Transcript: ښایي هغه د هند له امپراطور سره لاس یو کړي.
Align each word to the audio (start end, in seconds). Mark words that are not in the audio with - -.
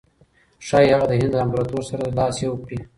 ښایي 0.67 0.89
هغه 0.93 1.05
د 1.09 1.13
هند 1.19 1.31
له 1.33 1.39
امپراطور 1.45 1.83
سره 1.91 2.13
لاس 2.17 2.35
یو 2.45 2.53
کړي. 2.63 2.77